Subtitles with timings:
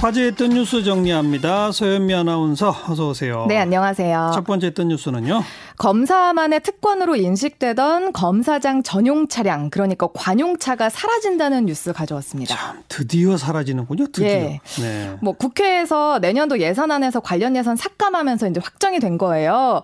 [0.00, 1.72] 화제했던 뉴스 정리합니다.
[1.72, 3.46] 소연미 아나운서 어서 오세요.
[3.48, 4.30] 네, 안녕하세요.
[4.32, 5.42] 첫 번째 했던 뉴스는요.
[5.76, 12.54] 검사만의 특권으로 인식되던 검사장 전용 차량, 그러니까 관용차가 사라진다는 뉴스 가져왔습니다.
[12.54, 14.06] 참, 드디어 사라지는군요.
[14.12, 14.28] 드디어.
[14.28, 14.60] 예.
[14.80, 15.16] 네.
[15.20, 19.82] 뭐 국회에서 내년도 예산안에서 관련 예산 삭감하면서 이제 확정이 된 거예요.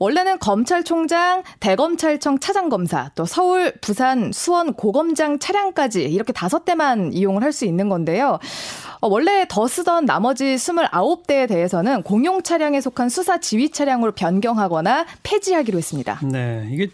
[0.00, 7.52] 원래는 검찰총장, 대검찰청 차장검사, 또 서울, 부산, 수원 고검장 차량까지 이렇게 다섯 대만 이용을 할
[7.52, 8.38] 수 있는 건데요.
[9.02, 15.76] 어, 원래 더 쓰던 나머지 29대에 대해서는 공용 차량에 속한 수사 지휘 차량으로 변경하거나 폐지하기로
[15.76, 16.20] 했습니다.
[16.22, 16.68] 네.
[16.70, 16.86] 이게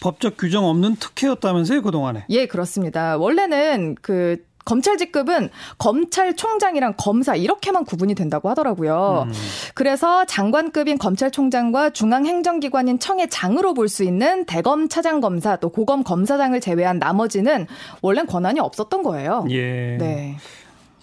[0.00, 2.24] 법적 규정 없는 특혜였다면서요, 그동안에?
[2.30, 3.18] 예, 그렇습니다.
[3.18, 9.26] 원래는 그 검찰 직급은 검찰총장이랑 검사 이렇게만 구분이 된다고 하더라고요.
[9.26, 9.32] 음.
[9.74, 16.98] 그래서 장관급인 검찰총장과 중앙행정기관인 청의 장으로 볼 수 있는 대검 차장검사 또 고검 검사장을 제외한
[16.98, 17.66] 나머지는
[18.00, 19.44] 원래는 권한이 없었던 거예요.
[19.50, 19.96] 예.
[19.98, 20.36] 네.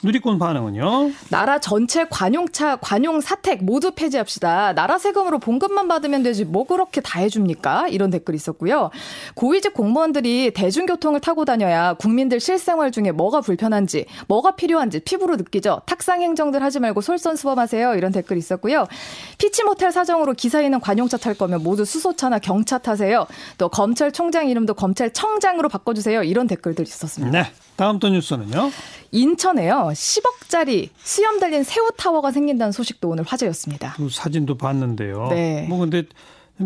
[0.01, 1.11] 누리꾼 반응은요?
[1.29, 4.73] 나라 전체 관용차, 관용 사택 모두 폐지합시다.
[4.73, 7.89] 나라 세금으로 봉급만 받으면 되지 뭐 그렇게 다 해줍니까?
[7.89, 8.91] 이런 댓글이 있었고요.
[9.33, 15.81] 고위직 공무원들이 대중교통을 타고 다녀야 국민들 실생활 중에 뭐가 불편한지, 뭐가 필요한지 피부로 느끼죠.
[15.85, 17.95] 탁상 행정들 하지 말고 솔선수범하세요.
[17.95, 18.87] 이런 댓글이 있었고요.
[19.37, 23.27] 피치 못할 사정으로 기사인은 관용차 탈 거면 모두 수소차나 경차 타세요.
[23.57, 26.23] 또 검찰총장 이름도 검찰청장으로 바꿔주세요.
[26.23, 27.37] 이런 댓글들이 있었습니다.
[27.37, 27.51] 네.
[27.75, 28.71] 다음 또 뉴스는요?
[29.11, 29.88] 인천에요.
[29.93, 33.93] 10억짜리 수염 달린 새우 타워가 생긴다는 소식도 오늘 화제였습니다.
[33.97, 35.27] 그 사진도 봤는데요.
[35.29, 35.65] 네.
[35.67, 36.03] 뭐 근데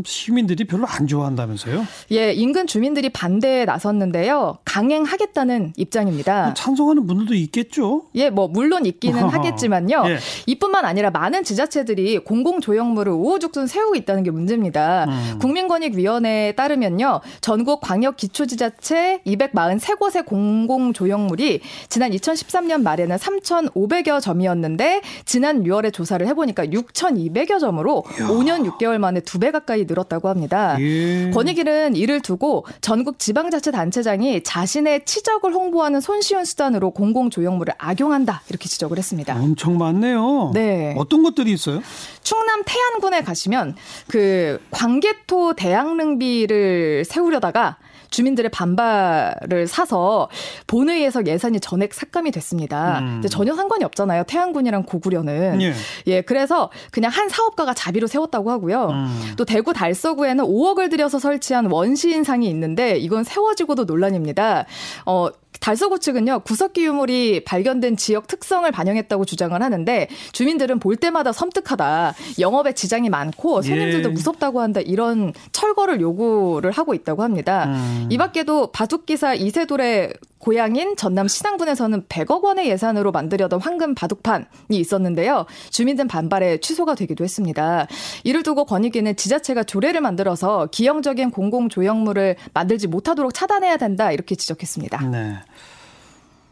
[0.06, 1.86] 시민들이 별로 안 좋아한다면서요?
[2.12, 4.58] 예, 인근 주민들이 반대에 나섰는데요.
[4.66, 6.46] 강행하겠다는 입장입니다.
[6.46, 8.06] 뭐 찬성하는 분들도 있겠죠?
[8.16, 10.04] 예, 뭐 물론 있기는 하겠지만요.
[10.08, 10.18] 예.
[10.48, 15.06] 이뿐만 아니라 많은 지자체들이 공공 조형물을 우후죽순 세우고 있다는 게 문제입니다.
[15.06, 15.40] 음.
[15.40, 17.22] 국민권익위원회에 따르면요.
[17.42, 26.34] 전국 광역 기초지자체 243곳의 공공 조형물이 지난 2013년 말에는 3,500여 점이었는데 지난 6월에 조사를 해
[26.34, 28.28] 보니까 6,200여 점으로 이야.
[28.28, 30.78] 5년 6개월 만에 두 배 가까이 늘었다고 합니다.
[30.80, 31.32] 예.
[31.32, 39.36] 권익위는 이를 두고 전국 지방자치단체장이 자신의 치적을 홍보하는 손쉬운 수단으로 공공조형물을 악용한다 이렇게 지적을 했습니다.
[39.36, 40.52] 엄청 많네요.
[40.54, 40.94] 네.
[40.98, 41.82] 어떤 것들이 있어요?
[42.24, 43.76] 충남 태안군에 가시면
[44.08, 47.78] 그 광개토 대양릉비를 세우려다가
[48.14, 50.30] 주민들의 반발을 사서
[50.68, 53.00] 본회의에서 예산이 전액 삭감이 됐습니다.
[53.00, 53.24] 음.
[53.28, 54.24] 전혀 상관이 없잖아요.
[54.28, 55.62] 태안군이랑 고구려는.
[55.62, 55.74] 예.
[56.08, 56.22] 예.
[56.22, 58.90] 그래서 그냥 한 사업가가 자비로 세웠다고 하고요.
[58.92, 59.34] 음.
[59.36, 64.66] 또 대구 달서구에는 5억을 들여서 설치한 원시인상이 있는데 이건 세워지고도 논란입니다.
[65.06, 65.30] 어,
[65.60, 72.74] 달서구 측은요 구석기 유물이 발견된 지역 특성을 반영했다고 주장을 하는데 주민들은 볼 때마다 섬뜩하다 영업에
[72.74, 74.14] 지장이 많고 손님들도 예.
[74.14, 77.66] 무섭다고 한다 이런 철거를 요구를 하고 있다고 합니다.
[77.68, 78.08] 음.
[78.10, 80.14] 이 밖에도 바둑 기사 이세돌의
[80.44, 85.46] 고향인 전남 신안군에서는 100억 원의 예산으로 만들려던 황금 바둑판이 있었는데요.
[85.70, 87.88] 주민들 반발에 취소가 되기도 했습니다.
[88.26, 95.08] 이를 두고 권익위는 지자체가 조례를 만들어서 기형적인 공공 조형물을 만들지 못하도록 차단해야 된다 이렇게 지적했습니다.
[95.08, 95.38] 네.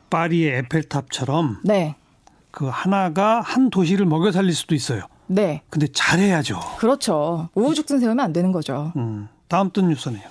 [0.10, 1.96] 파리의 에펠탑처럼 네.
[2.50, 5.02] 그 하나가 한 도시를 먹여 살릴 수도 있어요.
[5.28, 5.64] 네.
[5.70, 6.62] 근데 잘해야죠.
[6.78, 7.50] 그렇죠.
[7.56, 8.94] 우후죽순 세우면 안 되는 거죠.
[8.96, 9.28] 음.
[9.50, 10.24] 다음 뜬 뉴스네요.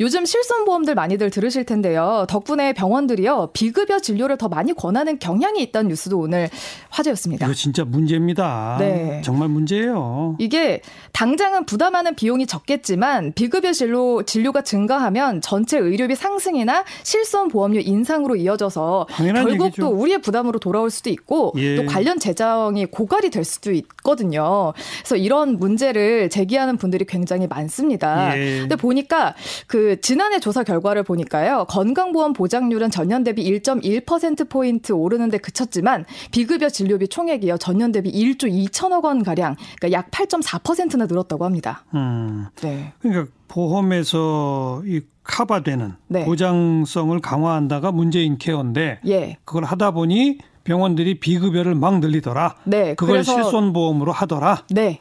[0.00, 2.24] 요즘 실손보험들 많이들 들으실 텐데요.
[2.28, 6.48] 덕분에 병원들이요 비급여 진료를 더 많이 권하는 경향이 있다는 뉴스도 오늘
[6.88, 7.44] 화제였습니다.
[7.44, 8.76] 이거 진짜 문제입니다.
[8.80, 9.20] 네.
[9.22, 10.36] 정말 문제예요.
[10.38, 10.80] 이게
[11.12, 19.66] 당장은 부담하는 비용이 적겠지만 비급여 진료 진료가 증가하면 전체 의료비 상승이나 실손보험료 인상으로 이어져서 결국
[19.66, 19.82] 얘기죠.
[19.82, 21.76] 또 우리의 부담으로 돌아올 수도 있고 예.
[21.76, 24.72] 또 관련 재정이 고갈이 될 수도 있거든요.
[25.00, 28.38] 그래서 이런 문제를 제기하는 분들이 굉장히 많습니다.
[28.38, 28.60] 예.
[28.60, 29.34] 근데 보니까
[29.66, 31.66] 그 지난해 조사 결과를 보니까요.
[31.68, 37.58] 건강보험 보장률은 전년 대비 1.1%포인트 오르는데 그쳤지만 비급여 진료비 총액이요.
[37.58, 41.84] 전년 대비 1조 2천억 원 가량 그러니까 약 8.4%나 늘었다고 합니다.
[41.94, 42.46] 음.
[42.62, 42.92] 네.
[43.00, 46.24] 그러니까 보험에서 이 카바되는 네.
[46.24, 49.36] 보장성을 강화한다가 문재인 케어인데 예.
[49.44, 52.56] 그걸 하다 보니 병원들이 비급여를 막 늘리더라.
[52.64, 52.94] 네.
[52.94, 54.64] 그걸 실손보험으로 하더라.
[54.70, 54.98] 네.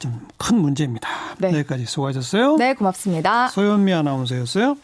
[0.00, 1.08] 좀 큰 문제입니다.
[1.38, 1.48] 네.
[1.52, 2.56] 여기까지 수고하셨어요.
[2.56, 3.46] 네, 고맙습니다.
[3.48, 4.76] 소연미 아나운서였어요.